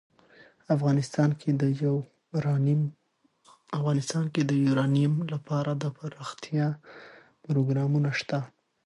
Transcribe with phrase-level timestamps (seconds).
[0.75, 1.29] افغانستان
[4.33, 6.67] کې د یورانیم لپاره دپرمختیا
[7.45, 8.39] پروګرامونه شته.